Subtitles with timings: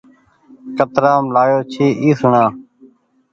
[0.77, 2.43] ڪترآم لآيو ڇي اي سوڻآ۔